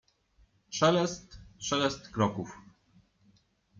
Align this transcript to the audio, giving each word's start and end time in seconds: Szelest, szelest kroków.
Szelest, 0.69 1.39
szelest 1.59 2.09
kroków. 2.11 2.59